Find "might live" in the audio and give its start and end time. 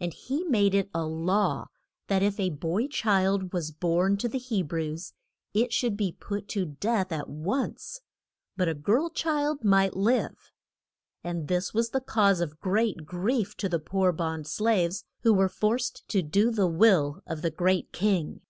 9.64-10.52